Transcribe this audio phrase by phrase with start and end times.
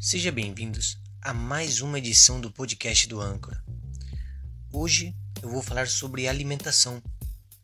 [0.00, 3.60] Sejam bem-vindos a mais uma edição do podcast do Âncora.
[4.72, 5.12] Hoje
[5.42, 7.02] eu vou falar sobre alimentação.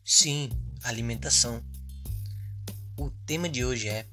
[0.03, 0.49] Sim,
[0.83, 1.63] alimentação.
[2.97, 4.05] O tema de hoje é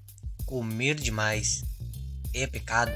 [0.47, 1.65] comer demais
[2.33, 2.93] é pecado?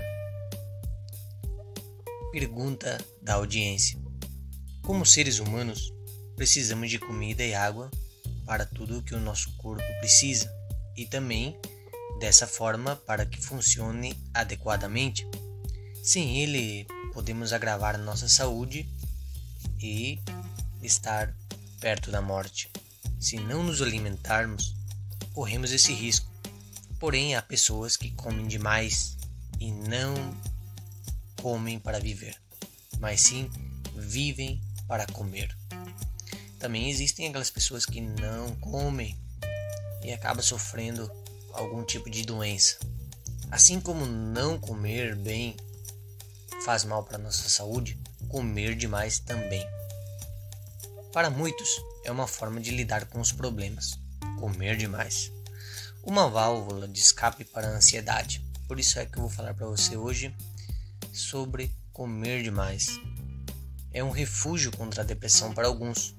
[2.30, 3.98] Pergunta da audiência.
[4.80, 5.92] Como seres humanos,
[6.36, 7.90] precisamos de comida e água
[8.44, 10.48] para tudo o que o nosso corpo precisa
[10.96, 11.58] e também
[12.18, 15.26] dessa forma para que funcione adequadamente.
[16.02, 18.88] Sem ele, podemos agravar nossa saúde
[19.80, 20.20] e
[20.82, 21.34] estar
[21.80, 22.70] perto da morte.
[23.18, 24.74] Se não nos alimentarmos,
[25.32, 26.30] corremos esse risco.
[26.98, 29.16] Porém, há pessoas que comem demais
[29.60, 30.14] e não
[31.40, 32.36] comem para viver,
[32.98, 33.50] mas sim
[33.94, 35.56] vivem para comer.
[36.58, 39.16] Também existem aquelas pessoas que não comem
[40.02, 41.10] e acabam sofrendo
[41.56, 42.78] algum tipo de doença.
[43.50, 45.56] Assim como não comer bem
[46.64, 49.64] faz mal para nossa saúde, comer demais também.
[51.12, 51.68] Para muitos,
[52.04, 53.98] é uma forma de lidar com os problemas.
[54.38, 55.32] Comer demais.
[56.02, 58.44] Uma válvula de escape para a ansiedade.
[58.68, 60.34] Por isso é que eu vou falar para você hoje
[61.12, 63.00] sobre comer demais.
[63.92, 66.14] É um refúgio contra a depressão para alguns.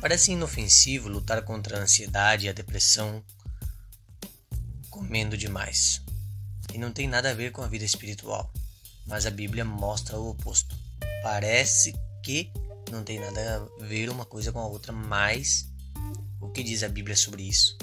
[0.00, 3.24] Parece inofensivo lutar contra a ansiedade e a depressão
[5.06, 6.02] comendo demais.
[6.74, 8.52] E não tem nada a ver com a vida espiritual.
[9.06, 10.76] Mas a Bíblia mostra o oposto.
[11.22, 12.50] Parece que
[12.90, 15.70] não tem nada a ver uma coisa com a outra, mas
[16.40, 17.78] o que diz a Bíblia sobre isso?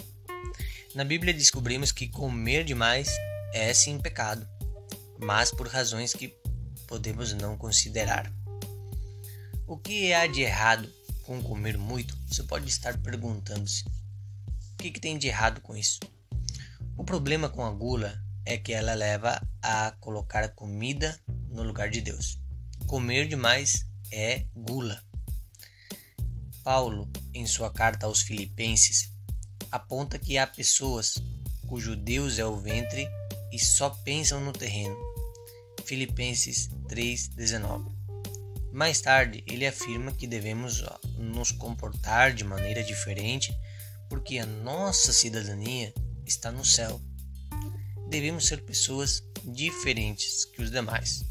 [0.94, 3.10] Na Bíblia descobrimos que comer demais
[3.54, 4.48] é sim pecado,
[5.18, 6.36] mas por razões que
[6.88, 8.32] podemos não considerar.
[9.66, 10.92] O que há de errado
[11.24, 12.18] com comer muito?
[12.28, 13.86] Você pode estar perguntando-se.
[14.74, 16.00] O que, que tem de errado com isso?
[16.96, 22.02] O problema com a gula é que ela leva a colocar comida no lugar de
[22.02, 22.40] Deus.
[22.86, 25.02] Comer demais é gula.
[26.64, 29.12] Paulo, em sua carta aos Filipenses,
[29.72, 31.16] aponta que há pessoas
[31.68, 33.08] cujo Deus é o ventre
[33.52, 34.96] e só pensam no terreno.
[35.86, 37.92] Filipenses 3:19.
[38.72, 40.84] Mais tarde, ele afirma que devemos
[41.18, 43.56] nos comportar de maneira diferente
[44.10, 45.94] porque a nossa cidadania
[46.26, 47.02] está no céu.
[48.10, 51.26] Devemos ser pessoas diferentes que os demais.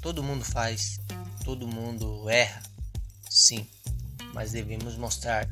[0.00, 1.00] Todo mundo faz,
[1.44, 2.62] todo mundo erra,
[3.28, 3.66] sim,
[4.32, 5.48] mas devemos mostrar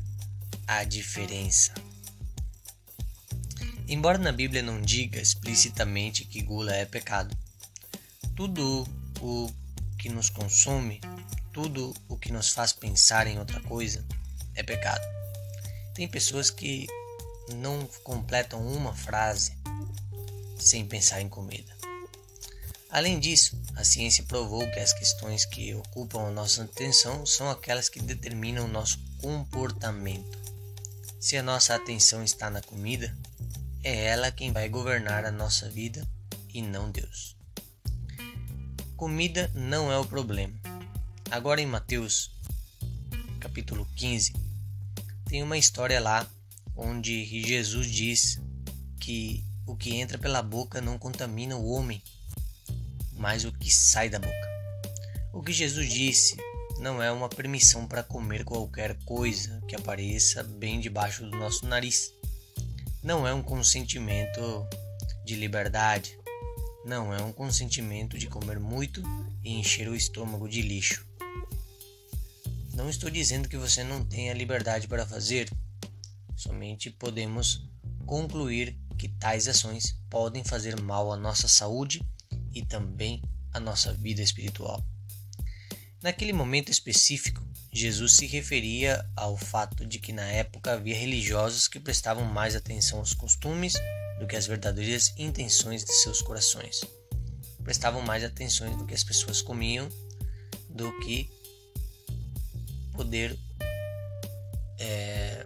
[0.67, 1.73] a diferença.
[3.87, 7.37] Embora na Bíblia não diga explicitamente que gula é pecado,
[8.35, 8.87] tudo
[9.21, 9.51] o
[9.99, 10.99] que nos consome,
[11.53, 14.05] tudo o que nos faz pensar em outra coisa
[14.55, 15.05] é pecado.
[15.93, 16.87] Tem pessoas que
[17.53, 19.53] não completam uma frase
[20.57, 21.75] sem pensar em comida.
[22.89, 27.89] Além disso, a ciência provou que as questões que ocupam a nossa atenção são aquelas
[27.89, 30.39] que determinam o nosso comportamento.
[31.19, 33.15] Se a nossa atenção está na comida,
[33.83, 36.07] é ela quem vai governar a nossa vida
[36.53, 37.35] e não Deus.
[38.95, 40.57] Comida não é o problema.
[41.29, 42.31] Agora em Mateus,
[43.41, 44.33] capítulo 15,
[45.25, 46.25] tem uma história lá
[46.75, 48.41] onde Jesus diz
[48.99, 52.01] que o que entra pela boca não contamina o homem,
[53.13, 54.55] mas o que sai da boca.
[55.33, 56.37] O que Jesus disse
[56.79, 62.13] não é uma permissão para comer qualquer coisa que apareça bem debaixo do nosso nariz.
[63.01, 64.67] Não é um consentimento
[65.25, 66.17] de liberdade.
[66.85, 69.01] Não é um consentimento de comer muito
[69.43, 71.05] e encher o estômago de lixo.
[72.73, 75.49] Não estou dizendo que você não tenha liberdade para fazer,
[76.35, 77.67] Somente podemos
[78.05, 82.01] concluir que tais ações podem fazer mal à nossa saúde
[82.53, 83.21] e também
[83.53, 84.83] à nossa vida espiritual.
[86.01, 91.79] Naquele momento específico, Jesus se referia ao fato de que na época havia religiosos que
[91.79, 93.73] prestavam mais atenção aos costumes
[94.19, 96.81] do que às verdadeiras intenções de seus corações.
[97.63, 99.89] Prestavam mais atenção do que as pessoas comiam
[100.69, 101.29] do que
[102.93, 103.37] poder
[104.77, 105.43] é,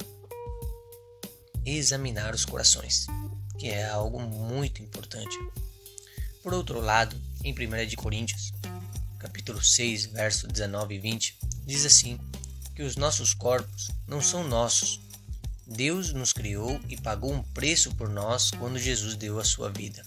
[1.65, 3.07] examinar os corações,
[3.57, 5.37] que é algo muito importante.
[6.41, 8.51] Por outro lado, em 1 de Coríntios,
[9.17, 12.19] capítulo 6, verso 19 e 20, diz assim:
[12.79, 15.01] que os nossos corpos não são nossos.
[15.67, 20.01] Deus nos criou e pagou um preço por nós quando Jesus deu a sua vida.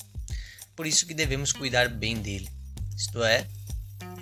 [0.75, 2.49] Por isso que devemos cuidar bem dele.
[2.97, 3.47] Isto é,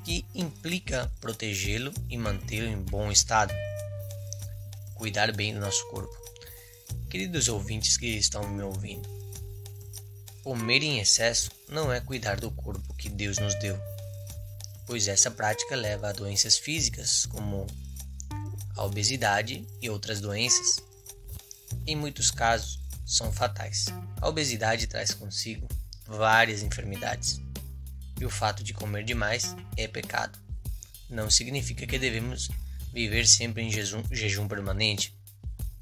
[0.04, 3.54] que implica protegê-lo e mantê-lo em bom estado.
[4.96, 6.12] Cuidar bem do nosso corpo.
[7.10, 9.08] Queridos ouvintes que estão me ouvindo,
[10.42, 13.78] Comer em excesso não é cuidar do corpo que Deus nos deu,
[14.86, 17.66] pois essa prática leva a doenças físicas como
[18.74, 20.82] a obesidade e outras doenças.
[21.86, 23.86] Em muitos casos, são fatais.
[24.20, 25.68] A obesidade traz consigo
[26.06, 27.40] várias enfermidades,
[28.18, 30.38] e o fato de comer demais é pecado.
[31.08, 32.48] Não significa que devemos
[32.94, 35.14] viver sempre em jejum, jejum permanente.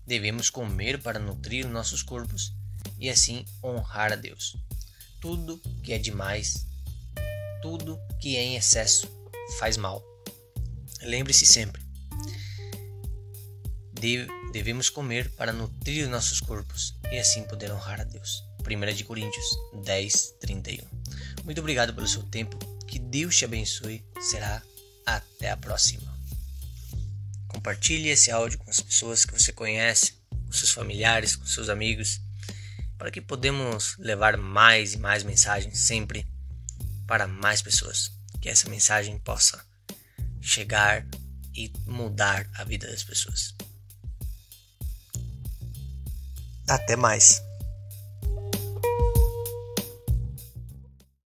[0.08, 2.54] Devemos comer para nutrir nossos corpos
[2.98, 4.56] e assim honrar a Deus.
[5.20, 6.66] Tudo que é demais,
[7.60, 9.06] tudo que é em excesso
[9.58, 10.02] faz mal.
[11.02, 11.82] Lembre-se sempre:
[14.50, 18.42] devemos comer para nutrir nossos corpos e assim poder honrar a Deus.
[18.60, 19.44] 1 de Coríntios
[19.84, 20.86] 10, 31.
[21.44, 22.56] Muito obrigado pelo seu tempo.
[22.86, 24.02] Que Deus te abençoe.
[24.22, 24.62] Será
[25.04, 26.17] até a próxima.
[27.48, 32.20] Compartilhe esse áudio com as pessoas que você conhece, com seus familiares, com seus amigos
[32.98, 36.26] para que podemos levar mais e mais mensagens sempre
[37.06, 38.12] para mais pessoas.
[38.40, 39.64] Que essa mensagem possa
[40.40, 41.06] chegar
[41.54, 43.54] e mudar a vida das pessoas.
[46.68, 47.47] Até mais.